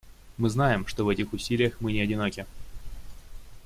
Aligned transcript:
Мы 0.37 0.49
знаем, 0.49 0.87
что 0.87 1.05
в 1.05 1.09
этих 1.09 1.31
усилиях 1.31 1.75
мы 1.79 1.91
не 1.93 1.99
одиноки. 2.01 2.47